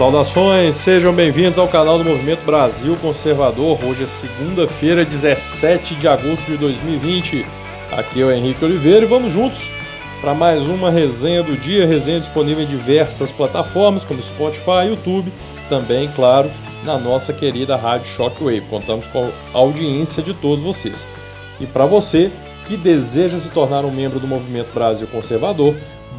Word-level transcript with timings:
Saudações, 0.00 0.76
sejam 0.76 1.12
bem-vindos 1.12 1.58
ao 1.58 1.68
canal 1.68 1.98
do 1.98 2.04
Movimento 2.04 2.42
Brasil 2.42 2.96
Conservador. 3.02 3.78
Hoje 3.84 4.04
é 4.04 4.06
segunda-feira, 4.06 5.04
17 5.04 5.94
de 5.94 6.08
agosto 6.08 6.46
de 6.46 6.56
2020. 6.56 7.44
Aqui 7.92 8.22
é 8.22 8.24
o 8.24 8.30
Henrique 8.30 8.64
Oliveira 8.64 9.04
e 9.04 9.06
vamos 9.06 9.30
juntos 9.30 9.70
para 10.22 10.32
mais 10.32 10.68
uma 10.68 10.90
resenha 10.90 11.42
do 11.42 11.54
dia. 11.54 11.86
Resenha 11.86 12.18
disponível 12.18 12.64
em 12.64 12.66
diversas 12.66 13.30
plataformas 13.30 14.02
como 14.02 14.22
Spotify, 14.22 14.86
YouTube, 14.88 15.30
também, 15.68 16.08
claro, 16.16 16.50
na 16.82 16.96
nossa 16.96 17.34
querida 17.34 17.76
Rádio 17.76 18.06
Shockwave. 18.06 18.68
Contamos 18.70 19.06
com 19.06 19.24
a 19.52 19.58
audiência 19.58 20.22
de 20.22 20.32
todos 20.32 20.64
vocês. 20.64 21.06
E 21.60 21.66
para 21.66 21.84
você 21.84 22.32
que 22.64 22.74
deseja 22.74 23.38
se 23.38 23.50
tornar 23.50 23.84
um 23.84 23.90
membro 23.90 24.18
do 24.18 24.26
Movimento 24.26 24.72
Brasil 24.72 25.06
Conservador, 25.08 25.74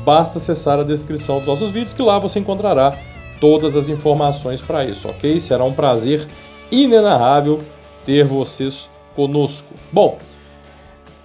basta 0.06 0.38
acessar 0.38 0.80
a 0.80 0.84
descrição 0.84 1.40
dos 1.40 1.48
nossos 1.48 1.72
vídeos 1.72 1.94
que 1.94 2.04
lá 2.04 2.20
você 2.20 2.38
encontrará 2.38 2.96
todas 3.42 3.76
as 3.76 3.90
informações 3.90 4.62
para 4.62 4.86
isso, 4.86 5.10
ok? 5.10 5.38
Será 5.40 5.66
um 5.66 5.74
prazer 5.74 6.26
inenarrável 6.72 7.60
ter 8.06 8.24
vocês 8.24 8.88
conosco. 9.16 9.74
Bom, 9.92 10.18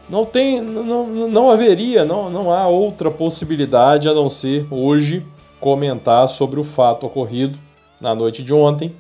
não 0.09 0.25
tem, 0.25 0.61
não, 0.61 1.07
não 1.29 1.51
haveria, 1.51 2.05
não, 2.05 2.31
não 2.31 2.51
há 2.51 2.67
outra 2.67 3.11
possibilidade 3.11 4.09
a 4.09 4.15
não 4.15 4.29
ser 4.29 4.67
hoje 4.71 5.25
comentar 5.61 6.27
sobre 6.27 6.59
o 6.59 6.65
fato 6.65 7.07
ocorrido 7.07 7.59
na 8.01 8.15
noite 8.15 8.43
de 8.43 8.53
ontem. 8.55 8.97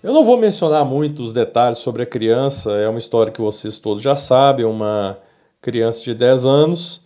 Eu 0.00 0.12
não 0.12 0.24
vou 0.24 0.36
mencionar 0.36 0.84
muito 0.84 1.22
os 1.24 1.32
detalhes 1.32 1.78
sobre 1.78 2.04
a 2.04 2.06
criança, 2.06 2.72
é 2.72 2.88
uma 2.88 3.00
história 3.00 3.32
que 3.32 3.40
vocês 3.40 3.80
todos 3.80 4.00
já 4.02 4.14
sabem, 4.14 4.64
uma 4.64 5.18
criança 5.60 6.04
de 6.04 6.14
10 6.14 6.46
anos 6.46 7.02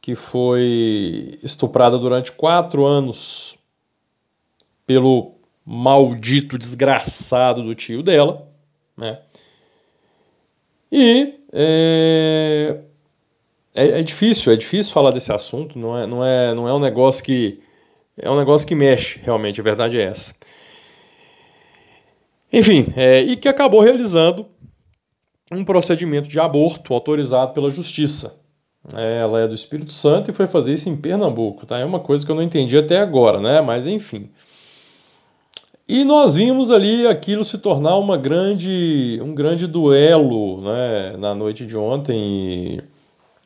que 0.00 0.14
foi 0.14 1.40
estuprada 1.42 1.98
durante 1.98 2.30
quatro 2.30 2.86
anos 2.86 3.58
pelo 4.86 5.34
maldito 5.64 6.56
desgraçado 6.56 7.62
do 7.62 7.74
tio 7.74 8.02
dela, 8.02 8.48
né? 8.96 9.18
E 10.90 11.34
é, 11.52 12.80
é, 13.74 14.00
é, 14.00 14.02
difícil, 14.02 14.52
é 14.52 14.56
difícil 14.56 14.92
falar 14.92 15.10
desse 15.10 15.32
assunto, 15.32 15.78
não 15.78 15.98
é, 15.98 16.06
não 16.06 16.24
é, 16.24 16.54
não 16.54 16.68
é 16.68 16.72
um 16.72 16.78
negócio 16.78 17.24
que 17.24 17.60
é 18.16 18.30
um 18.30 18.36
negócio 18.36 18.66
que 18.66 18.74
mexe, 18.74 19.20
realmente, 19.22 19.60
a 19.60 19.64
verdade 19.64 19.98
é 19.98 20.04
essa. 20.04 20.34
Enfim, 22.50 22.86
é, 22.96 23.20
e 23.20 23.36
que 23.36 23.48
acabou 23.48 23.80
realizando 23.80 24.46
um 25.52 25.64
procedimento 25.64 26.28
de 26.28 26.40
aborto 26.40 26.94
autorizado 26.94 27.52
pela 27.52 27.68
justiça. 27.68 28.40
Ela 28.94 29.40
é 29.40 29.48
do 29.48 29.54
Espírito 29.54 29.92
Santo 29.92 30.30
e 30.30 30.34
foi 30.34 30.46
fazer 30.46 30.72
isso 30.72 30.88
em 30.88 30.96
Pernambuco, 30.96 31.66
tá? 31.66 31.78
É 31.78 31.84
uma 31.84 31.98
coisa 31.98 32.24
que 32.24 32.30
eu 32.30 32.36
não 32.36 32.42
entendi 32.42 32.78
até 32.78 32.98
agora, 32.98 33.40
né? 33.40 33.60
Mas 33.60 33.86
enfim. 33.86 34.30
E 35.88 36.02
nós 36.04 36.34
vimos 36.34 36.72
ali 36.72 37.06
aquilo 37.06 37.44
se 37.44 37.58
tornar 37.58 37.96
uma 37.96 38.16
grande, 38.16 39.20
um 39.22 39.32
grande 39.32 39.68
duelo 39.68 40.60
né, 40.60 41.16
na 41.16 41.32
noite 41.32 41.64
de 41.64 41.76
ontem. 41.76 42.80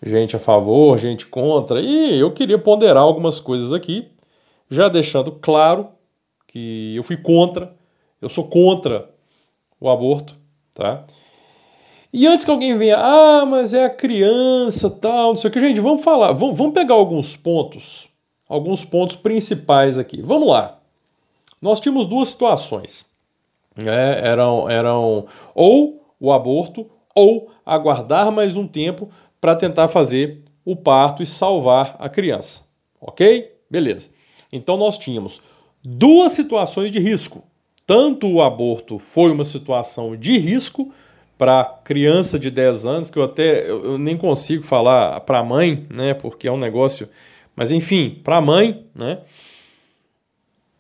Gente 0.02 0.34
a 0.34 0.38
favor, 0.38 0.97
gente 0.97 1.27
contra. 1.27 1.82
E 1.82 2.19
eu 2.19 2.32
queria 2.32 2.58
ponderar 2.58 3.02
algumas 3.02 3.38
coisas 3.38 3.70
aqui, 3.74 4.08
já 4.70 4.88
deixando 4.88 5.32
claro 5.32 5.88
que 6.47 6.97
eu 6.97 7.02
fui 7.02 7.19
contra, 7.19 7.77
eu 8.22 8.28
sou 8.30 8.44
contra 8.48 9.10
o 9.78 9.91
aborto, 9.91 10.34
tá? 10.75 11.04
E 12.12 12.27
antes 12.27 12.47
que 12.47 12.50
alguém 12.50 12.77
venha, 12.78 12.97
ah, 12.98 13.44
mas 13.44 13.75
é 13.75 13.84
a 13.84 13.91
criança, 13.91 14.88
tal, 14.88 15.31
não 15.31 15.37
sei 15.37 15.50
o 15.50 15.53
que, 15.53 15.60
gente, 15.60 15.78
vamos 15.78 16.03
falar, 16.03 16.32
vamos, 16.32 16.56
vamos 16.56 16.72
pegar 16.72 16.94
alguns 16.94 17.37
pontos, 17.37 18.09
alguns 18.48 18.84
pontos 18.84 19.14
principais 19.14 19.98
aqui. 19.98 20.22
Vamos 20.22 20.48
lá. 20.48 20.79
Nós 21.60 21.81
tínhamos 21.81 22.06
duas 22.06 22.28
situações. 22.28 23.06
É, 23.76 24.28
eram, 24.28 24.69
eram 24.69 25.26
ou 25.54 26.15
o 26.19 26.32
aborto 26.32 26.87
ou 27.15 27.50
aguardar 27.65 28.31
mais 28.31 28.56
um 28.56 28.66
tempo 28.66 29.09
para 29.41 29.56
tentar 29.56 29.88
fazer 29.88 30.43
o 30.65 30.76
parto 30.76 31.22
e 31.22 31.26
salvar 31.26 31.97
a 31.99 32.09
criança. 32.09 32.66
Ok? 33.00 33.53
Beleza. 33.70 34.10
Então 34.53 34.76
nós 34.76 34.99
tínhamos 34.99 35.41
duas 35.82 36.32
situações 36.32 36.91
de 36.91 36.99
risco. 36.99 37.43
Tanto 37.87 38.28
o 38.28 38.43
aborto 38.43 38.99
foi 38.99 39.32
uma 39.32 39.44
situação 39.44 40.16
de 40.16 40.38
risco 40.38 40.93
para 41.38 41.65
criança 41.84 42.38
de 42.38 42.50
10 42.50 42.87
anos, 42.87 43.10
que 43.10 43.19
eu 43.19 43.25
até 43.25 43.69
eu 43.69 43.99
nem 43.99 44.16
consigo 44.16 44.62
falar 44.62 45.20
para 45.20 45.38
a 45.38 45.44
mãe, 45.44 45.87
né? 45.91 46.12
Porque 46.12 46.47
é 46.47 46.53
um 46.53 46.59
negócio. 46.59 47.09
Mas 47.56 47.70
enfim, 47.70 48.20
para 48.22 48.37
a 48.37 48.41
mãe, 48.43 48.84
né? 48.94 49.19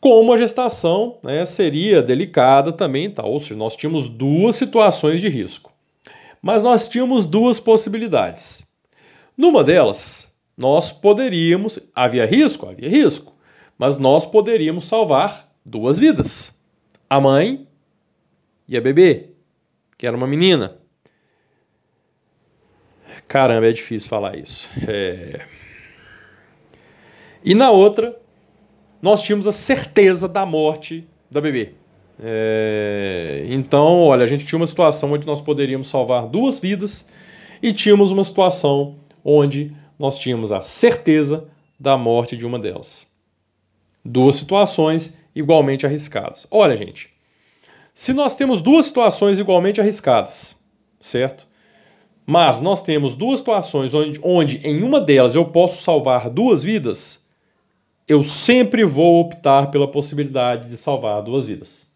Como 0.00 0.32
a 0.32 0.36
gestação 0.36 1.18
né, 1.22 1.44
seria 1.44 2.02
delicada 2.02 2.72
também, 2.72 3.10
tá? 3.10 3.22
ou 3.24 3.38
seja, 3.38 3.54
nós 3.54 3.76
tínhamos 3.76 4.08
duas 4.08 4.56
situações 4.56 5.20
de 5.20 5.28
risco. 5.28 5.72
Mas 6.40 6.64
nós 6.64 6.88
tínhamos 6.88 7.26
duas 7.26 7.60
possibilidades. 7.60 8.66
Numa 9.36 9.62
delas, 9.62 10.34
nós 10.56 10.90
poderíamos, 10.90 11.78
havia 11.94 12.24
risco? 12.24 12.66
Havia 12.66 12.88
risco, 12.88 13.34
mas 13.78 13.98
nós 13.98 14.24
poderíamos 14.24 14.84
salvar 14.84 15.50
duas 15.64 15.98
vidas: 15.98 16.58
a 17.08 17.20
mãe 17.20 17.68
e 18.66 18.76
a 18.76 18.80
bebê, 18.80 19.30
que 19.98 20.06
era 20.06 20.16
uma 20.16 20.26
menina. 20.26 20.78
Caramba, 23.28 23.68
é 23.68 23.72
difícil 23.72 24.08
falar 24.08 24.36
isso. 24.36 24.68
É... 24.88 25.40
E 27.44 27.54
na 27.54 27.70
outra, 27.70 28.20
nós 29.00 29.22
tínhamos 29.22 29.46
a 29.46 29.52
certeza 29.52 30.28
da 30.28 30.44
morte 30.44 31.06
da 31.30 31.40
bebê. 31.40 31.74
É, 32.22 33.46
então, 33.48 34.00
olha, 34.00 34.24
a 34.24 34.26
gente 34.26 34.44
tinha 34.44 34.58
uma 34.58 34.66
situação 34.66 35.12
onde 35.12 35.26
nós 35.26 35.40
poderíamos 35.40 35.88
salvar 35.88 36.26
duas 36.26 36.60
vidas 36.60 37.06
e 37.62 37.72
tínhamos 37.72 38.12
uma 38.12 38.24
situação 38.24 38.96
onde 39.24 39.74
nós 39.98 40.18
tínhamos 40.18 40.52
a 40.52 40.60
certeza 40.60 41.48
da 41.78 41.96
morte 41.96 42.36
de 42.36 42.46
uma 42.46 42.58
delas. 42.58 43.06
Duas 44.04 44.34
situações 44.34 45.16
igualmente 45.34 45.86
arriscadas. 45.86 46.46
Olha, 46.50 46.76
gente, 46.76 47.10
se 47.94 48.12
nós 48.12 48.36
temos 48.36 48.60
duas 48.60 48.86
situações 48.86 49.38
igualmente 49.38 49.80
arriscadas, 49.80 50.58
certo? 51.00 51.46
Mas 52.26 52.60
nós 52.60 52.82
temos 52.82 53.16
duas 53.16 53.40
situações 53.40 53.94
onde, 53.94 54.20
onde 54.22 54.58
em 54.66 54.82
uma 54.82 55.00
delas 55.00 55.34
eu 55.34 55.44
posso 55.46 55.82
salvar 55.82 56.30
duas 56.30 56.62
vidas, 56.62 57.20
eu 58.10 58.24
sempre 58.24 58.84
vou 58.84 59.20
optar 59.20 59.70
pela 59.70 59.88
possibilidade 59.88 60.68
de 60.68 60.76
salvar 60.76 61.22
duas 61.22 61.46
vidas. 61.46 61.88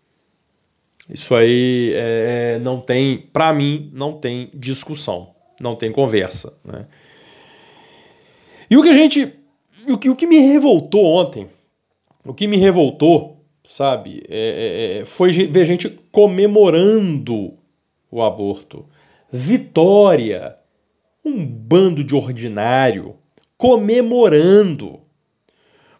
Isso 1.10 1.34
aí 1.34 1.92
é, 1.92 2.58
não 2.60 2.80
tem, 2.80 3.18
para 3.18 3.52
mim, 3.52 3.90
não 3.92 4.12
tem 4.12 4.48
discussão, 4.54 5.34
não 5.60 5.74
tem 5.74 5.90
conversa. 5.90 6.56
Né? 6.64 6.86
E 8.70 8.76
o 8.76 8.82
que 8.82 8.90
a 8.90 8.94
gente, 8.94 9.34
o 9.88 9.98
que, 9.98 10.08
o 10.08 10.14
que 10.14 10.26
me 10.26 10.38
revoltou 10.38 11.04
ontem, 11.04 11.48
o 12.24 12.32
que 12.32 12.46
me 12.46 12.56
revoltou, 12.56 13.44
sabe, 13.64 14.22
é, 14.28 14.98
é, 14.98 14.98
é 15.00 15.04
foi 15.04 15.32
ver 15.48 15.64
gente 15.64 15.88
comemorando 16.12 17.54
o 18.08 18.22
aborto. 18.22 18.86
Vitória, 19.32 20.54
um 21.24 21.44
bando 21.44 22.04
de 22.04 22.14
ordinário 22.14 23.16
comemorando. 23.56 25.03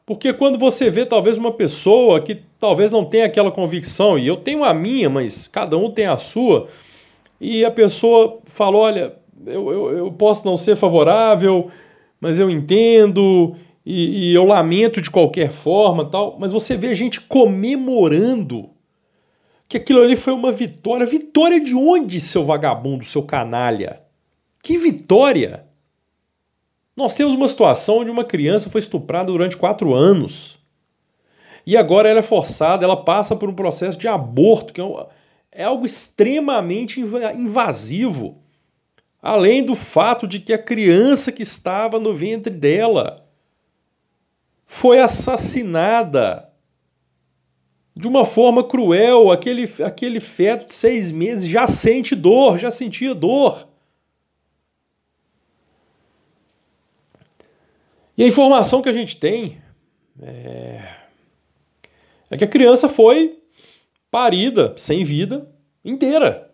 Porque 0.07 0.33
quando 0.35 0.59
você 0.59 0.91
vê 0.91 1.07
talvez 1.07 1.39
uma 1.39 1.53
pessoa 1.53 2.21
que 2.21 2.43
talvez 2.59 2.93
não 2.93 3.05
tenha 3.05 3.25
aquela 3.25 3.51
convicção, 3.51 4.19
e 4.19 4.27
eu 4.27 4.37
tenho 4.37 4.63
a 4.63 4.75
minha, 4.75 5.09
mas 5.09 5.49
cada 5.49 5.79
um 5.79 5.91
tem 5.91 6.07
a 6.07 6.19
sua, 6.19 6.69
e 7.41 7.65
a 7.65 7.71
pessoa 7.71 8.39
fala: 8.45 8.77
olha, 8.77 9.15
eu, 9.47 9.73
eu, 9.73 9.99
eu 9.99 10.13
posso 10.13 10.45
não 10.45 10.57
ser 10.57 10.77
favorável, 10.77 11.71
mas 12.21 12.39
eu 12.39 12.51
entendo, 12.51 13.57
e, 13.85 14.31
e 14.31 14.35
eu 14.35 14.45
lamento 14.45 15.01
de 15.01 15.11
qualquer 15.11 15.51
forma, 15.51 16.05
tal, 16.05 16.37
mas 16.39 16.53
você 16.53 16.77
vê 16.77 16.89
a 16.89 16.95
gente 16.95 17.21
comemorando 17.21 18.71
que 19.67 19.79
aquilo 19.79 20.03
ali 20.03 20.17
foi 20.17 20.33
uma 20.33 20.53
vitória. 20.53 21.07
Vitória 21.07 21.59
de 21.59 21.75
onde, 21.75 22.21
seu 22.21 22.45
vagabundo, 22.45 23.05
seu 23.05 23.23
canalha? 23.23 24.01
Que 24.63 24.79
vitória! 24.79 25.65
Nós 26.97 27.15
temos 27.15 27.35
uma 27.35 27.49
situação 27.49 27.99
onde 27.99 28.11
uma 28.11 28.25
criança 28.25 28.71
foi 28.71 28.81
estuprada 28.81 29.33
durante 29.33 29.57
quatro 29.57 29.95
anos. 29.95 30.59
E 31.67 31.77
agora 31.77 32.09
ela 32.09 32.21
é 32.21 32.23
forçada, 32.23 32.85
ela 32.85 32.97
passa 32.97 33.35
por 33.35 33.49
um 33.49 33.55
processo 33.55 33.99
de 33.99 34.07
aborto, 34.07 34.73
que 34.73 34.81
é, 34.81 34.85
é 35.53 35.65
algo 35.65 35.87
extremamente 35.87 37.01
invasivo. 37.01 38.41
Além 39.21 39.65
do 39.65 39.75
fato 39.75 40.27
de 40.27 40.39
que 40.39 40.53
a 40.53 40.59
criança 40.59 41.33
que 41.33 41.43
estava 41.43 41.99
no 41.99 42.15
ventre 42.15 42.55
dela 42.55 43.25
foi 44.67 45.01
assassinada 45.01 46.45
de 47.97 48.09
uma 48.09 48.25
forma 48.25 48.63
cruel. 48.63 49.31
Aquele, 49.31 49.71
aquele 49.83 50.21
feto 50.21 50.67
de 50.67 50.75
seis 50.75 51.11
meses 51.11 51.49
já 51.49 51.67
sente 51.67 52.15
dor, 52.15 52.59
já 52.59 52.71
sentia 52.71 53.15
dor. 53.15 53.69
E 58.17 58.23
a 58.23 58.29
informação 58.29 58.81
que 58.81 58.89
a 58.89 58.93
gente 58.93 59.17
tem 59.17 59.59
é, 60.21 60.81
É 62.31 62.37
que 62.37 62.45
a 62.45 62.49
criança 62.49 62.89
foi 62.89 63.39
parida, 64.11 64.75
sem 64.77 65.05
vida, 65.05 65.49
inteira. 65.85 66.51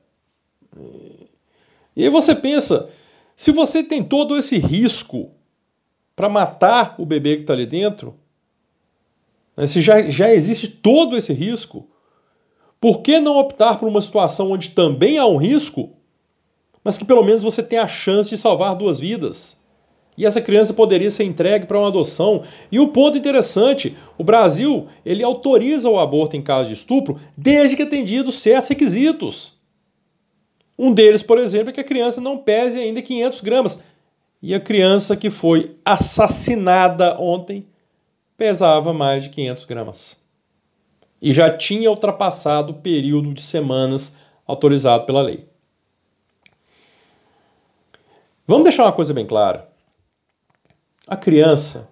E 1.96 2.04
aí 2.04 2.08
você 2.08 2.34
pensa, 2.34 2.88
se 3.36 3.52
você 3.52 3.82
tem 3.82 4.02
todo 4.02 4.36
esse 4.36 4.58
risco 4.58 5.30
para 6.16 6.28
matar 6.28 6.94
o 6.98 7.06
bebê 7.06 7.36
que 7.36 7.42
está 7.42 7.52
ali 7.52 7.66
dentro, 7.66 8.14
né, 9.56 9.66
se 9.66 9.80
já, 9.80 10.02
já 10.08 10.32
existe 10.32 10.68
todo 10.68 11.16
esse 11.16 11.32
risco, 11.32 11.88
por 12.80 13.02
que 13.02 13.20
não 13.20 13.36
optar 13.36 13.78
por 13.78 13.88
uma 13.88 14.00
situação 14.00 14.50
onde 14.50 14.70
também 14.70 15.18
há 15.18 15.26
um 15.26 15.36
risco, 15.36 15.92
mas 16.82 16.96
que 16.96 17.04
pelo 17.04 17.22
menos 17.22 17.42
você 17.42 17.62
tem 17.62 17.78
a 17.78 17.88
chance 17.88 18.30
de 18.30 18.38
salvar 18.38 18.74
duas 18.74 18.98
vidas? 18.98 19.59
E 20.20 20.26
essa 20.26 20.42
criança 20.42 20.74
poderia 20.74 21.10
ser 21.10 21.24
entregue 21.24 21.64
para 21.64 21.78
uma 21.78 21.88
adoção. 21.88 22.42
E 22.70 22.78
o 22.78 22.82
um 22.82 22.88
ponto 22.88 23.16
interessante, 23.16 23.96
o 24.18 24.22
Brasil, 24.22 24.86
ele 25.02 25.24
autoriza 25.24 25.88
o 25.88 25.98
aborto 25.98 26.36
em 26.36 26.42
caso 26.42 26.68
de 26.68 26.74
estupro 26.74 27.18
desde 27.34 27.74
que 27.74 27.84
atendido 27.84 28.30
certos 28.30 28.68
requisitos. 28.68 29.54
Um 30.78 30.92
deles, 30.92 31.22
por 31.22 31.38
exemplo, 31.38 31.70
é 31.70 31.72
que 31.72 31.80
a 31.80 31.84
criança 31.84 32.20
não 32.20 32.36
pese 32.36 32.78
ainda 32.78 33.00
500 33.00 33.40
gramas. 33.40 33.82
E 34.42 34.54
a 34.54 34.60
criança 34.60 35.16
que 35.16 35.30
foi 35.30 35.74
assassinada 35.82 37.18
ontem 37.18 37.64
pesava 38.36 38.92
mais 38.92 39.24
de 39.24 39.30
500 39.30 39.64
gramas. 39.64 40.22
E 41.22 41.32
já 41.32 41.50
tinha 41.50 41.88
ultrapassado 41.88 42.72
o 42.72 42.76
período 42.76 43.32
de 43.32 43.40
semanas 43.40 44.18
autorizado 44.46 45.06
pela 45.06 45.22
lei. 45.22 45.46
Vamos 48.46 48.64
deixar 48.64 48.82
uma 48.82 48.92
coisa 48.92 49.14
bem 49.14 49.24
clara. 49.24 49.69
A 51.10 51.16
criança, 51.16 51.90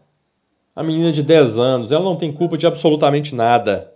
a 0.77 0.81
menina 0.81 1.11
de 1.11 1.25
10 1.25 1.59
anos, 1.59 1.91
ela 1.91 2.05
não 2.05 2.15
tem 2.15 2.33
culpa 2.33 2.57
de 2.57 2.69
absolutamente 2.69 3.35
nada. 3.35 3.93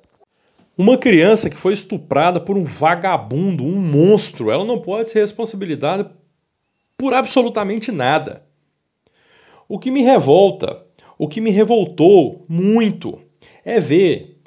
Uma 0.76 0.98
criança 0.98 1.48
que 1.48 1.56
foi 1.56 1.72
estuprada 1.72 2.40
por 2.40 2.56
um 2.56 2.64
vagabundo, 2.64 3.62
um 3.62 3.80
monstro, 3.80 4.50
ela 4.50 4.64
não 4.64 4.80
pode 4.80 5.10
ser 5.10 5.20
responsabilizada 5.20 6.10
por 6.98 7.14
absolutamente 7.14 7.92
nada. 7.92 8.44
O 9.68 9.78
que 9.78 9.92
me 9.92 10.02
revolta, 10.02 10.84
o 11.16 11.28
que 11.28 11.40
me 11.40 11.50
revoltou 11.50 12.42
muito, 12.48 13.20
é 13.64 13.78
ver 13.78 14.40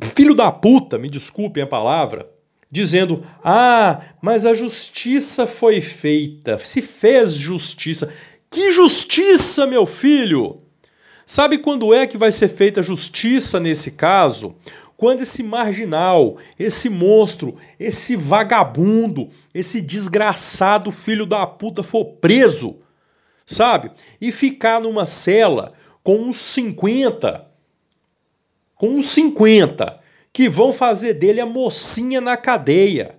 filho 0.00 0.32
da 0.32 0.52
puta, 0.52 0.96
me 0.96 1.10
desculpem 1.10 1.64
a 1.64 1.66
palavra, 1.66 2.24
dizendo: 2.70 3.22
ah, 3.42 4.00
mas 4.22 4.46
a 4.46 4.54
justiça 4.54 5.44
foi 5.44 5.80
feita, 5.80 6.56
se 6.58 6.80
fez 6.80 7.34
justiça. 7.34 8.12
Que 8.54 8.70
justiça, 8.70 9.66
meu 9.66 9.84
filho! 9.84 10.54
Sabe 11.26 11.58
quando 11.58 11.92
é 11.92 12.06
que 12.06 12.16
vai 12.16 12.30
ser 12.30 12.46
feita 12.46 12.84
justiça 12.84 13.58
nesse 13.58 13.90
caso? 13.90 14.54
Quando 14.96 15.22
esse 15.22 15.42
marginal, 15.42 16.36
esse 16.56 16.88
monstro, 16.88 17.56
esse 17.80 18.14
vagabundo, 18.14 19.28
esse 19.52 19.80
desgraçado 19.80 20.92
filho 20.92 21.26
da 21.26 21.44
puta 21.44 21.82
for 21.82 22.04
preso, 22.04 22.78
sabe? 23.44 23.90
E 24.20 24.30
ficar 24.30 24.80
numa 24.80 25.04
cela 25.04 25.72
com 26.00 26.18
uns 26.18 26.36
50, 26.36 27.44
com 28.76 28.90
uns 28.90 29.06
50 29.06 30.00
que 30.32 30.48
vão 30.48 30.72
fazer 30.72 31.14
dele 31.14 31.40
a 31.40 31.46
mocinha 31.46 32.20
na 32.20 32.36
cadeia 32.36 33.18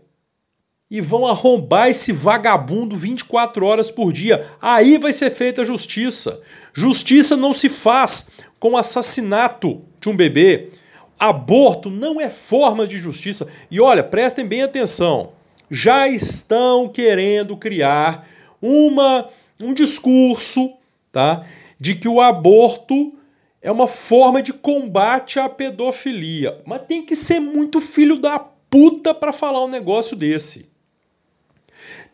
e 0.90 1.02
vão 1.02 1.26
arrombar 1.26 1.90
esse 1.90 2.12
vagabundo 2.12 2.96
24 2.96 3.66
horas 3.66 3.90
por 3.90 4.14
dia. 4.14 4.46
Aí 4.62 4.98
vai 4.98 5.12
ser 5.14 5.32
feita 5.32 5.62
a 5.62 5.66
justiça. 5.66 6.40
Justiça 6.74 7.36
não 7.36 7.54
se 7.54 7.70
faz 7.70 8.30
com 8.60 8.78
assassinato 8.78 9.82
de 10.00 10.10
um 10.10 10.16
bebê. 10.16 10.70
Aborto 11.18 11.90
não 11.90 12.22
é 12.22 12.30
forma 12.30 12.86
de 12.86 12.98
justiça. 12.98 13.48
E 13.72 13.82
olha, 13.82 14.04
prestem 14.04 14.46
bem 14.46 14.62
atenção. 14.62 15.32
Já 15.72 16.08
estão 16.08 16.88
querendo 16.88 17.58
criar 17.58 18.28
uma 18.62 19.30
um 19.60 19.74
discurso, 19.74 20.74
tá, 21.14 21.46
de 21.80 21.96
que 21.96 22.10
o 22.10 22.20
aborto 22.20 23.18
é 23.62 23.72
uma 23.72 23.88
forma 23.88 24.44
de 24.44 24.52
combate 24.52 25.40
à 25.40 25.48
pedofilia. 25.48 26.62
Mas 26.66 26.82
tem 26.88 27.02
que 27.02 27.16
ser 27.16 27.40
muito 27.40 27.82
filho 27.82 28.18
da 28.18 28.38
puta 28.38 29.14
para 29.14 29.34
falar 29.34 29.64
um 29.64 29.70
negócio 29.70 30.16
desse 30.16 30.75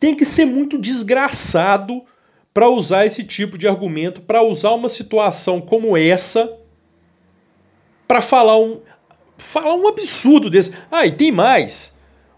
tem 0.01 0.15
que 0.15 0.25
ser 0.25 0.45
muito 0.45 0.79
desgraçado 0.79 2.01
para 2.51 2.67
usar 2.67 3.05
esse 3.05 3.23
tipo 3.23 3.55
de 3.55 3.67
argumento, 3.67 4.19
para 4.19 4.41
usar 4.41 4.71
uma 4.71 4.89
situação 4.89 5.61
como 5.61 5.95
essa 5.95 6.57
para 8.07 8.19
falar 8.19 8.57
um 8.57 8.81
falar 9.37 9.75
um 9.75 9.87
absurdo 9.87 10.49
desse. 10.49 10.71
Ah, 10.89 11.05
e 11.05 11.11
tem 11.11 11.31
mais. 11.31 11.93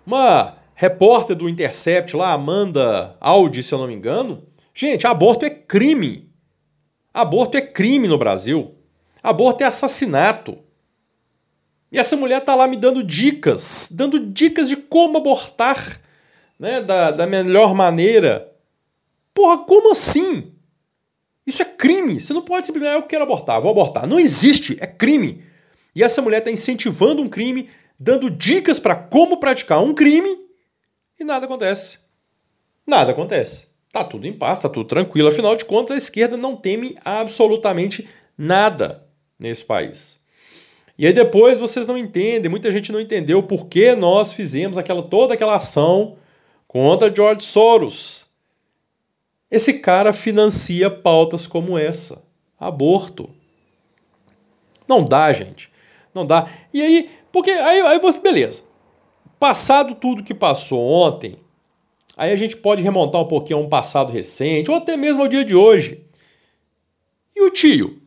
Uma 0.05 0.57
repórter 0.75 1.37
do 1.37 1.47
Intercept 1.47 2.17
lá, 2.17 2.33
Amanda 2.33 3.15
Audi, 3.21 3.63
se 3.63 3.73
eu 3.73 3.79
não 3.79 3.87
me 3.87 3.93
engano. 3.93 4.43
Gente, 4.73 5.07
aborto 5.07 5.45
é 5.45 5.49
crime. 5.49 6.29
Aborto 7.13 7.57
é 7.57 7.61
crime 7.61 8.09
no 8.09 8.17
Brasil. 8.17 8.75
Aborto 9.23 9.63
é 9.63 9.67
assassinato. 9.67 10.57
E 11.89 11.97
essa 11.97 12.17
mulher 12.17 12.41
tá 12.41 12.55
lá 12.55 12.67
me 12.67 12.75
dando 12.75 13.01
dicas, 13.01 13.87
dando 13.89 14.19
dicas 14.19 14.67
de 14.67 14.75
como 14.75 15.17
abortar 15.17 16.02
né, 16.63 16.81
da, 16.81 17.11
da 17.11 17.27
melhor 17.27 17.75
maneira. 17.75 18.49
Porra, 19.33 19.65
como 19.65 19.91
assim? 19.91 20.53
Isso 21.45 21.61
é 21.61 21.65
crime. 21.65 22.21
Você 22.21 22.31
não 22.31 22.41
pode 22.41 22.65
simplesmente, 22.67 22.95
ah, 22.95 22.99
eu 22.99 23.03
quero 23.03 23.23
abortar, 23.23 23.59
vou 23.59 23.69
abortar. 23.69 24.07
Não 24.07 24.17
existe, 24.17 24.77
é 24.79 24.87
crime. 24.87 25.43
E 25.93 26.01
essa 26.01 26.21
mulher 26.21 26.37
está 26.37 26.49
incentivando 26.49 27.21
um 27.21 27.27
crime, 27.27 27.69
dando 27.99 28.29
dicas 28.29 28.79
para 28.79 28.95
como 28.95 29.41
praticar 29.41 29.83
um 29.83 29.93
crime 29.93 30.37
e 31.19 31.25
nada 31.25 31.45
acontece. 31.45 31.99
Nada 32.87 33.11
acontece. 33.11 33.67
Tá 33.91 34.01
tudo 34.05 34.25
em 34.25 34.31
paz, 34.31 34.61
tá 34.61 34.69
tudo 34.69 34.87
tranquilo. 34.87 35.27
Afinal 35.27 35.57
de 35.57 35.65
contas, 35.65 35.95
a 35.95 35.97
esquerda 35.97 36.37
não 36.37 36.55
teme 36.55 36.95
absolutamente 37.03 38.07
nada 38.37 39.05
nesse 39.37 39.65
país. 39.65 40.17
E 40.97 41.05
aí 41.05 41.11
depois 41.11 41.59
vocês 41.59 41.87
não 41.87 41.97
entendem, 41.97 42.49
muita 42.49 42.71
gente 42.71 42.89
não 42.89 43.01
entendeu 43.01 43.43
por 43.43 43.67
que 43.67 43.93
nós 43.95 44.31
fizemos 44.31 44.77
aquela 44.77 45.03
toda 45.03 45.33
aquela 45.33 45.57
ação 45.57 46.15
contra 46.73 47.13
George 47.15 47.43
Soros. 47.43 48.25
Esse 49.51 49.75
cara 49.75 50.11
financia 50.11 50.89
pautas 50.89 51.45
como 51.45 51.77
essa. 51.77 52.23
Aborto. 52.59 53.29
Não 54.87 55.05
dá, 55.05 55.31
gente. 55.31 55.71
Não 56.15 56.25
dá. 56.25 56.49
E 56.73 56.81
aí, 56.81 57.11
porque 57.31 57.51
aí, 57.51 57.79
aí 57.81 57.99
você, 57.99 58.19
beleza. 58.19 58.63
Passado 59.39 59.93
tudo 59.93 60.23
que 60.23 60.33
passou 60.33 60.81
ontem, 60.81 61.37
aí 62.17 62.31
a 62.31 62.35
gente 62.35 62.57
pode 62.57 62.81
remontar 62.81 63.21
um 63.21 63.27
pouquinho 63.27 63.59
a 63.59 63.61
um 63.61 63.69
passado 63.69 64.11
recente, 64.11 64.71
ou 64.71 64.77
até 64.77 64.97
mesmo 64.97 65.21
ao 65.21 65.27
dia 65.27 65.45
de 65.45 65.55
hoje. 65.55 66.03
E 67.35 67.43
o 67.43 67.51
tio? 67.51 68.01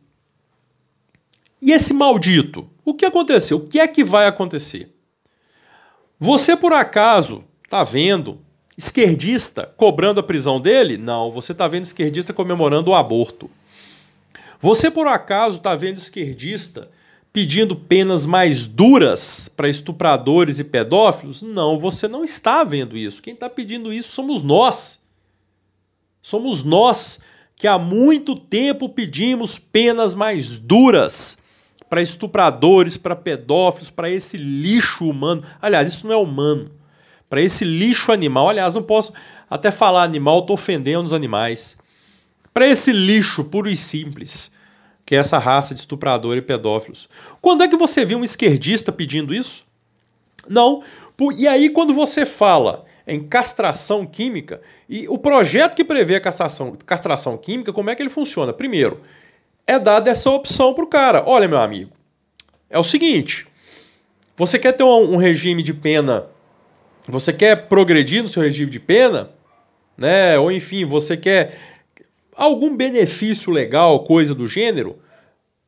E 1.61 1.71
esse 1.71 1.93
maldito? 1.93 2.69
O 2.83 2.93
que 2.93 3.05
aconteceu? 3.05 3.57
O 3.59 3.67
que 3.67 3.79
é 3.79 3.87
que 3.87 4.03
vai 4.03 4.27
acontecer? 4.27 4.93
Você 6.19 6.57
por 6.57 6.73
acaso 6.73 7.45
tá 7.69 7.83
vendo 7.83 8.45
Esquerdista 8.77 9.73
cobrando 9.75 10.19
a 10.19 10.23
prisão 10.23 10.61
dele? 10.61 10.97
Não, 10.97 11.31
você 11.31 11.51
está 11.51 11.67
vendo 11.67 11.85
esquerdista 11.85 12.31
comemorando 12.31 12.91
o 12.91 12.95
aborto. 12.95 13.49
Você 14.61 14.91
por 14.91 15.07
acaso 15.07 15.57
está 15.57 15.75
vendo 15.75 15.97
esquerdista 15.97 16.87
pedindo 17.33 17.75
penas 17.75 18.27
mais 18.27 18.67
duras 18.67 19.49
para 19.49 19.67
estupradores 19.67 20.59
e 20.59 20.63
pedófilos? 20.63 21.41
Não, 21.41 21.79
você 21.79 22.07
não 22.07 22.23
está 22.23 22.63
vendo 22.63 22.95
isso. 22.95 23.21
Quem 23.21 23.33
está 23.33 23.49
pedindo 23.49 23.91
isso 23.91 24.09
somos 24.09 24.43
nós. 24.43 25.01
Somos 26.21 26.63
nós 26.63 27.19
que 27.55 27.65
há 27.67 27.79
muito 27.79 28.35
tempo 28.35 28.89
pedimos 28.89 29.57
penas 29.57 30.13
mais 30.13 30.59
duras 30.59 31.39
para 31.89 32.01
estupradores, 32.01 32.95
para 32.95 33.15
pedófilos, 33.15 33.89
para 33.89 34.11
esse 34.11 34.37
lixo 34.37 35.09
humano. 35.09 35.43
Aliás, 35.59 35.87
isso 35.89 36.05
não 36.05 36.13
é 36.13 36.17
humano 36.17 36.76
para 37.29 37.41
esse 37.41 37.65
lixo 37.65 38.11
animal. 38.11 38.49
Aliás, 38.49 38.75
não 38.75 38.83
posso 38.83 39.13
até 39.49 39.71
falar 39.71 40.03
animal, 40.03 40.39
estou 40.39 40.53
ofendendo 40.53 41.03
os 41.03 41.13
animais. 41.13 41.77
Para 42.53 42.67
esse 42.67 42.91
lixo 42.91 43.43
puro 43.45 43.69
e 43.69 43.75
simples, 43.75 44.51
que 45.05 45.15
é 45.15 45.19
essa 45.19 45.37
raça 45.37 45.73
de 45.73 45.79
estuprador 45.79 46.37
e 46.37 46.41
pedófilos. 46.41 47.07
Quando 47.41 47.63
é 47.63 47.67
que 47.67 47.77
você 47.77 48.05
viu 48.05 48.17
um 48.17 48.23
esquerdista 48.23 48.91
pedindo 48.91 49.33
isso? 49.33 49.63
Não. 50.47 50.83
E 51.37 51.47
aí, 51.47 51.69
quando 51.69 51.93
você 51.93 52.25
fala 52.25 52.85
em 53.05 53.23
castração 53.23 54.05
química, 54.05 54.61
e 54.89 55.07
o 55.07 55.17
projeto 55.17 55.75
que 55.75 55.83
prevê 55.83 56.15
a 56.15 56.21
castração, 56.21 56.75
castração 56.85 57.37
química, 57.37 57.71
como 57.71 57.89
é 57.89 57.95
que 57.95 58.03
ele 58.03 58.09
funciona? 58.09 58.51
Primeiro, 58.51 59.01
é 59.65 59.79
dada 59.79 60.11
essa 60.11 60.29
opção 60.29 60.73
para 60.73 60.83
o 60.83 60.87
cara. 60.87 61.23
Olha, 61.25 61.47
meu 61.47 61.59
amigo, 61.59 61.91
é 62.69 62.77
o 62.77 62.83
seguinte: 62.83 63.47
você 64.35 64.59
quer 64.59 64.73
ter 64.73 64.83
um, 64.83 65.13
um 65.13 65.17
regime 65.17 65.63
de 65.63 65.73
pena 65.73 66.27
você 67.07 67.31
quer 67.31 67.67
progredir 67.67 68.21
no 68.21 68.29
seu 68.29 68.43
regime 68.43 68.69
de 68.69 68.79
pena, 68.79 69.29
né? 69.97 70.37
Ou 70.37 70.51
enfim, 70.51 70.85
você 70.85 71.15
quer 71.15 71.57
algum 72.35 72.75
benefício 72.75 73.51
legal, 73.51 74.03
coisa 74.03 74.35
do 74.35 74.47
gênero, 74.47 74.99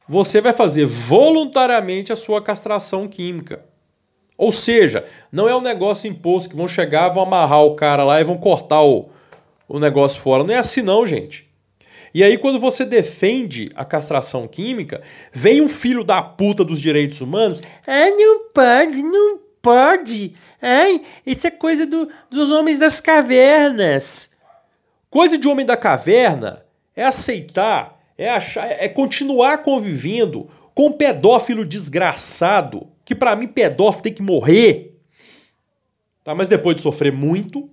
você 0.08 0.42
vai 0.42 0.54
fazer 0.54 0.86
voluntariamente 0.86 2.12
a 2.12 2.16
sua 2.16 2.42
castração 2.42 3.08
química. 3.08 3.64
Ou 4.38 4.52
seja, 4.52 5.06
não 5.32 5.48
é 5.48 5.56
um 5.56 5.62
negócio 5.62 6.10
imposto 6.10 6.50
que 6.50 6.56
vão 6.56 6.68
chegar, 6.68 7.10
vão 7.10 7.24
amarrar 7.24 7.64
o 7.64 7.76
cara 7.76 8.04
lá 8.04 8.20
e 8.20 8.24
vão 8.24 8.38
cortar 8.38 8.84
o, 8.84 9.10
o 9.68 9.80
negócio 9.80 10.22
fora. 10.22 10.44
Não 10.44 10.54
é 10.54 10.58
assim, 10.58 10.82
não, 10.82 11.06
gente. 11.06 11.50
E 12.14 12.24
aí, 12.24 12.38
quando 12.38 12.60
você 12.60 12.84
defende 12.84 13.70
a 13.76 13.86
castração 13.86 14.48
química, 14.48 15.02
vem 15.32 15.62
um 15.62 15.70
filho 15.70 16.04
da 16.04 16.22
puta 16.22 16.64
dos 16.64 16.82
direitos 16.82 17.22
humanos. 17.22 17.62
Ah, 17.86 18.10
não 18.10 18.46
pode, 18.52 19.04
não 19.04 19.49
pode. 19.62 20.36
Ai, 20.62 21.02
isso 21.26 21.48
é 21.48 21.52
coisa 21.52 21.86
do, 21.86 22.10
dos 22.30 22.52
homens 22.52 22.80
das 22.80 23.00
cavernas. 23.00 24.30
Coisa 25.10 25.38
de 25.38 25.48
homem 25.48 25.66
da 25.66 25.78
caverna 25.78 26.66
é 26.96 27.04
aceitar, 27.04 28.00
é 28.18 28.30
achar, 28.30 28.68
é 28.70 28.88
continuar 28.88 29.60
convivendo 29.60 30.50
com 30.76 30.88
um 30.88 30.92
pedófilo 30.92 31.66
desgraçado, 31.66 32.88
que 33.04 33.16
para 33.16 33.36
mim 33.36 33.48
pedófilo 33.48 34.04
tem 34.04 34.14
que 34.14 34.22
morrer. 34.22 34.98
Tá, 36.24 36.36
mas 36.36 36.48
depois 36.48 36.76
de 36.76 36.82
sofrer 36.82 37.12
muito, 37.12 37.70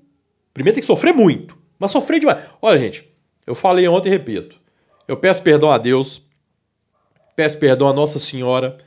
primeiro 0.55 0.75
tem 0.75 0.81
que 0.81 0.87
sofrer 0.87 1.13
muito, 1.13 1.59
mas 1.79 1.91
sofrer 1.91 2.21
demais. 2.21 2.39
Olha, 2.63 2.79
gente, 2.79 3.07
eu 3.47 3.55
falei 3.55 3.87
ontem 3.87 4.09
e 4.09 4.13
repito. 4.13 4.61
Eu 5.07 5.17
peço 5.17 5.43
perdão 5.43 5.71
a 5.71 5.79
Deus, 5.79 6.23
peço 7.37 7.59
perdão 7.59 7.89
a 7.89 7.93
Nossa 7.93 8.19
Senhora, 8.19 8.79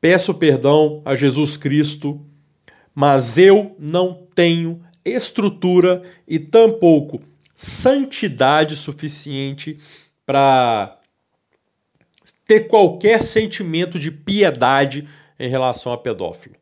peço 0.00 0.34
perdão 0.34 1.02
a 1.04 1.14
Jesus 1.14 1.56
Cristo, 1.56 2.24
mas 2.94 3.38
eu 3.38 3.76
não 3.78 4.26
tenho 4.34 4.82
estrutura 5.04 6.02
e 6.26 6.38
tampouco 6.38 7.20
santidade 7.54 8.74
suficiente 8.76 9.76
para 10.24 10.98
ter 12.46 12.60
qualquer 12.60 13.22
sentimento 13.22 13.98
de 13.98 14.10
piedade 14.10 15.06
em 15.38 15.48
relação 15.48 15.92
a 15.92 15.98
pedófilo. 15.98 16.56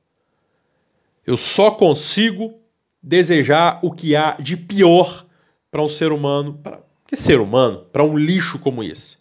Eu 1.26 1.36
só 1.36 1.70
consigo 1.70 2.58
desejar 3.02 3.78
o 3.82 3.92
que 3.92 4.16
há 4.16 4.32
de 4.40 4.56
pior 4.56 5.24
para 5.70 5.82
um 5.82 5.88
ser 5.88 6.10
humano, 6.10 6.58
para 6.62 6.80
que 7.06 7.16
ser 7.16 7.40
humano, 7.40 7.86
para 7.92 8.04
um 8.04 8.18
lixo 8.18 8.58
como 8.58 8.82
esse. 8.82 9.18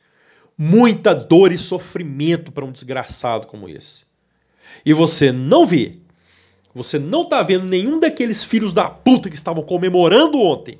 Muita 0.57 1.13
dor 1.13 1.51
e 1.51 1.57
sofrimento 1.57 2.51
para 2.51 2.65
um 2.65 2.71
desgraçado 2.71 3.45
como 3.45 3.69
esse. 3.69 4.06
E 4.85 4.93
você 4.93 5.31
não 5.31 5.65
vê, 5.65 5.97
você 6.73 6.99
não 6.99 7.23
está 7.23 7.41
vendo 7.43 7.65
nenhum 7.65 7.99
daqueles 7.99 8.43
filhos 8.43 8.73
da 8.73 8.89
puta 8.89 9.29
que 9.29 9.35
estavam 9.35 9.63
comemorando 9.63 10.39
ontem 10.39 10.77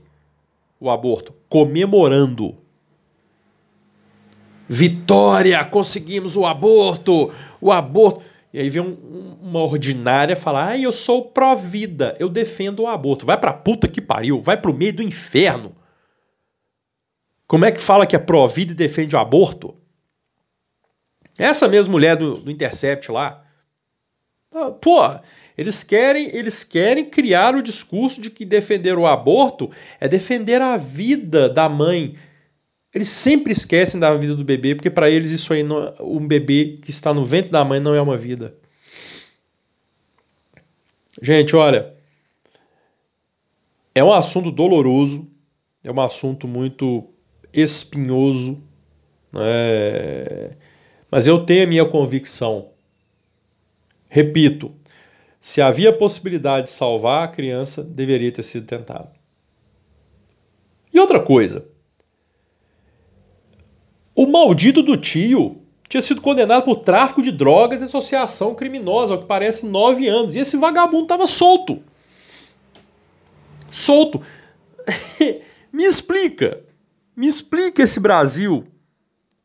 o 0.79 0.89
aborto. 0.89 1.33
Comemorando. 1.49 2.55
Vitória! 4.69 5.63
Conseguimos 5.65 6.35
o 6.35 6.45
aborto! 6.45 7.31
O 7.59 7.71
aborto. 7.71 8.23
E 8.53 8.59
aí 8.59 8.69
vem 8.69 8.81
um, 8.81 9.37
uma 9.41 9.63
ordinária 9.63 10.35
falar: 10.35 10.69
ah, 10.69 10.77
eu 10.77 10.91
sou 10.91 11.25
pró-vida, 11.25 12.15
eu 12.19 12.29
defendo 12.29 12.81
o 12.81 12.87
aborto. 12.87 13.25
Vai 13.25 13.37
pra 13.37 13.53
puta 13.53 13.87
que 13.87 14.01
pariu, 14.01 14.41
vai 14.41 14.57
pro 14.57 14.73
meio 14.73 14.93
do 14.93 15.03
inferno. 15.03 15.73
Como 17.47 17.65
é 17.65 17.71
que 17.71 17.79
fala 17.79 18.05
que 18.05 18.15
é 18.15 18.19
pró-vida 18.19 18.73
e 18.73 18.75
defende 18.75 19.15
o 19.15 19.19
aborto? 19.19 19.75
Essa 21.37 21.67
mesma 21.67 21.91
mulher 21.91 22.15
do, 22.15 22.39
do 22.39 22.51
Intercept 22.51 23.11
lá. 23.11 23.46
Ah, 24.51 24.71
pô, 24.71 25.01
eles 25.57 25.83
querem, 25.83 26.35
eles 26.35 26.63
querem 26.63 27.05
criar 27.05 27.55
o 27.55 27.61
discurso 27.61 28.21
de 28.21 28.29
que 28.29 28.45
defender 28.45 28.97
o 28.97 29.05
aborto 29.05 29.69
é 29.99 30.07
defender 30.07 30.61
a 30.61 30.77
vida 30.77 31.49
da 31.49 31.67
mãe. 31.67 32.15
Eles 32.93 33.09
sempre 33.09 33.51
esquecem 33.51 33.99
da 33.99 34.15
vida 34.15 34.35
do 34.35 34.43
bebê, 34.43 34.73
porque 34.73 34.89
para 34.89 35.09
eles 35.09 35.31
isso 35.31 35.51
aí 35.51 35.63
não, 35.63 35.93
um 35.99 36.25
bebê 36.25 36.79
que 36.81 36.89
está 36.89 37.13
no 37.13 37.25
ventre 37.25 37.51
da 37.51 37.65
mãe 37.65 37.79
não 37.79 37.93
é 37.93 38.01
uma 38.01 38.15
vida. 38.15 38.55
Gente, 41.21 41.55
olha, 41.55 41.93
é 43.93 44.03
um 44.03 44.13
assunto 44.13 44.51
doloroso, 44.51 45.27
é 45.83 45.91
um 45.91 46.01
assunto 46.01 46.47
muito 46.47 47.09
espinhoso, 47.51 48.61
é... 49.33 50.55
mas 51.09 51.25
eu 51.25 51.43
tenho 51.43 51.63
a 51.63 51.67
minha 51.67 51.85
convicção. 51.85 52.69
Repito, 54.07 54.73
se 55.39 55.61
havia 55.61 55.93
possibilidade 55.93 56.67
de 56.67 56.73
salvar 56.73 57.23
a 57.23 57.27
criança, 57.27 57.83
deveria 57.83 58.31
ter 58.31 58.43
sido 58.43 58.65
tentado. 58.65 59.09
E 60.93 60.99
outra 60.99 61.19
coisa, 61.19 61.65
o 64.15 64.25
maldito 64.25 64.81
do 64.81 64.97
tio 64.97 65.61
tinha 65.87 66.01
sido 66.01 66.21
condenado 66.21 66.63
por 66.63 66.77
tráfico 66.77 67.21
de 67.21 67.31
drogas 67.31 67.81
e 67.81 67.85
associação 67.85 68.53
criminosa, 68.55 69.13
ao 69.13 69.21
que 69.21 69.27
parece 69.27 69.65
nove 69.65 70.07
anos, 70.07 70.35
e 70.35 70.39
esse 70.39 70.57
vagabundo 70.57 71.03
estava 71.03 71.27
solto. 71.27 71.81
Solto. 73.71 74.21
Me 75.71 75.85
explica. 75.85 76.61
Me 77.15 77.27
explica 77.27 77.83
esse 77.83 77.99
Brasil 77.99 78.65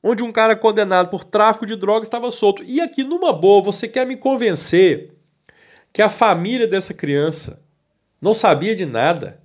onde 0.02 0.22
um 0.22 0.32
cara 0.32 0.56
condenado 0.56 1.08
por 1.08 1.22
tráfico 1.22 1.64
de 1.64 1.76
drogas 1.76 2.08
estava 2.08 2.30
solto. 2.30 2.64
E 2.64 2.80
aqui, 2.80 3.04
numa 3.04 3.32
boa, 3.32 3.62
você 3.62 3.86
quer 3.86 4.06
me 4.06 4.16
convencer 4.16 5.14
que 5.92 6.02
a 6.02 6.08
família 6.08 6.66
dessa 6.66 6.92
criança 6.92 7.62
não 8.20 8.34
sabia 8.34 8.74
de 8.74 8.84
nada? 8.84 9.40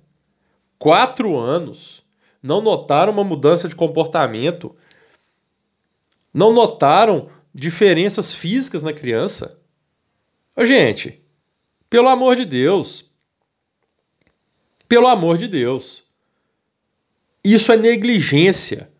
Quatro 0.78 1.36
anos. 1.38 2.02
Não 2.42 2.60
notaram 2.60 3.12
uma 3.12 3.24
mudança 3.24 3.68
de 3.68 3.76
comportamento? 3.76 4.74
Não 6.32 6.52
notaram 6.52 7.30
diferenças 7.54 8.34
físicas 8.34 8.82
na 8.82 8.92
criança? 8.92 9.58
Ô, 10.56 10.64
gente, 10.64 11.22
pelo 11.90 12.08
amor 12.08 12.36
de 12.36 12.44
Deus. 12.44 13.10
Pelo 14.88 15.06
amor 15.06 15.36
de 15.36 15.46
Deus. 15.48 16.04
Isso 17.44 17.72
é 17.72 17.76
negligência. 17.76 18.90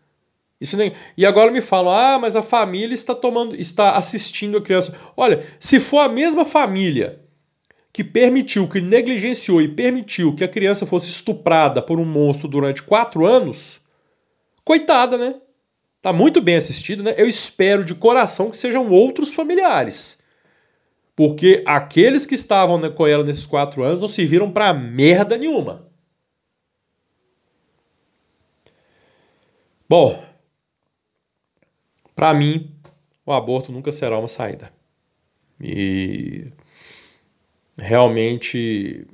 Isso 0.59 0.75
nem... 0.75 0.91
E 1.15 1.25
agora 1.25 1.51
me 1.51 1.61
falam: 1.61 1.93
"Ah, 1.93 2.19
mas 2.19 2.35
a 2.35 2.43
família 2.43 2.93
está 2.93 3.15
tomando, 3.15 3.55
está 3.55 3.91
assistindo 3.91 4.57
a 4.57 4.61
criança". 4.61 4.95
Olha, 5.15 5.43
se 5.59 5.79
for 5.79 5.99
a 5.99 6.09
mesma 6.09 6.43
família 6.43 7.21
que 7.91 8.03
permitiu, 8.03 8.67
que 8.67 8.81
negligenciou 8.81 9.61
e 9.61 9.67
permitiu 9.67 10.35
que 10.35 10.43
a 10.43 10.47
criança 10.47 10.85
fosse 10.85 11.09
estuprada 11.09 11.81
por 11.81 11.99
um 11.99 12.05
monstro 12.05 12.47
durante 12.47 12.83
quatro 12.83 13.25
anos, 13.25 13.79
coitada, 14.63 15.17
né? 15.17 15.35
Tá 16.01 16.13
muito 16.13 16.41
bem 16.41 16.55
assistido, 16.55 17.03
né? 17.03 17.13
Eu 17.17 17.27
espero 17.27 17.83
de 17.83 17.95
coração 17.95 18.49
que 18.49 18.57
sejam 18.57 18.89
outros 18.89 19.33
familiares. 19.33 20.17
Porque 21.15 21.61
aqueles 21.65 22.25
que 22.25 22.35
estavam 22.35 22.79
com 22.91 23.05
ela 23.05 23.25
nesses 23.25 23.45
quatro 23.45 23.83
anos 23.83 23.99
não 23.99 24.07
serviram 24.07 24.49
para 24.49 24.73
merda 24.73 25.37
nenhuma. 25.37 25.89
Bom, 29.89 30.23
para 32.19 32.33
mim, 32.33 32.69
o 33.25 33.31
aborto 33.31 33.71
nunca 33.71 33.93
será 33.93 34.19
uma 34.19 34.27
saída. 34.27 34.73
E 35.57 36.51
realmente 37.77 39.07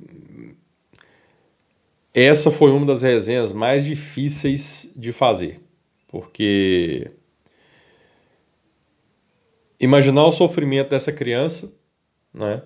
essa 2.12 2.50
foi 2.50 2.72
uma 2.72 2.84
das 2.84 3.02
resenhas 3.02 3.52
mais 3.52 3.84
difíceis 3.84 4.92
de 4.96 5.12
fazer, 5.12 5.60
porque 6.08 7.12
imaginar 9.78 10.26
o 10.26 10.32
sofrimento 10.32 10.88
dessa 10.88 11.12
criança, 11.12 11.72
né? 12.34 12.60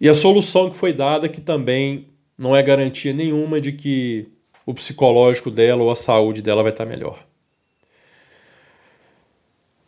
E 0.00 0.08
a 0.08 0.14
solução 0.14 0.70
que 0.70 0.76
foi 0.76 0.92
dada 0.92 1.28
que 1.28 1.40
também 1.40 2.06
não 2.38 2.54
é 2.54 2.62
garantia 2.62 3.12
nenhuma 3.12 3.60
de 3.60 3.72
que 3.72 4.35
o 4.66 4.74
psicológico 4.74 5.48
dela 5.48 5.84
ou 5.84 5.90
a 5.90 5.96
saúde 5.96 6.42
dela 6.42 6.62
vai 6.62 6.72
estar 6.72 6.84
melhor. 6.84 7.24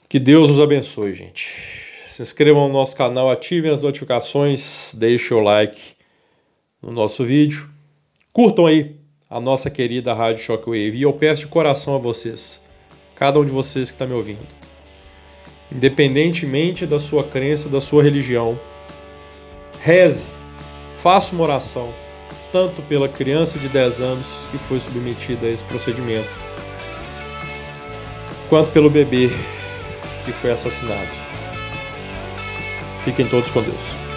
Que 0.08 0.20
Deus 0.20 0.48
nos 0.48 0.60
abençoe, 0.60 1.12
gente. 1.12 1.56
Se 2.06 2.22
inscrevam 2.22 2.68
no 2.68 2.72
nosso 2.72 2.96
canal, 2.96 3.28
ativem 3.28 3.70
as 3.70 3.82
notificações, 3.82 4.94
deixem 4.96 5.36
o 5.36 5.40
like 5.40 5.78
no 6.80 6.92
nosso 6.92 7.24
vídeo. 7.24 7.68
Curtam 8.32 8.66
aí 8.66 8.96
a 9.28 9.40
nossa 9.40 9.68
querida 9.68 10.14
Rádio 10.14 10.42
Shockwave. 10.44 10.96
E 10.96 11.02
eu 11.02 11.12
peço 11.12 11.42
de 11.42 11.48
coração 11.48 11.96
a 11.96 11.98
vocês, 11.98 12.62
cada 13.14 13.38
um 13.38 13.44
de 13.44 13.50
vocês 13.50 13.90
que 13.90 13.96
está 13.96 14.06
me 14.06 14.14
ouvindo, 14.14 14.46
independentemente 15.70 16.86
da 16.86 16.98
sua 16.98 17.24
crença, 17.24 17.68
da 17.68 17.80
sua 17.80 18.02
religião, 18.02 18.58
reze, 19.80 20.28
faça 20.94 21.34
uma 21.34 21.44
oração 21.44 21.92
tanto 22.50 22.82
pela 22.82 23.08
criança 23.08 23.58
de 23.58 23.68
10 23.68 24.00
anos 24.00 24.26
que 24.50 24.58
foi 24.58 24.80
submetida 24.80 25.46
a 25.46 25.50
esse 25.50 25.64
procedimento, 25.64 26.30
quanto 28.48 28.70
pelo 28.70 28.88
bebê 28.88 29.30
que 30.24 30.32
foi 30.32 30.50
assassinado. 30.50 31.10
Fiquem 33.04 33.26
todos 33.26 33.50
com 33.50 33.62
Deus. 33.62 34.07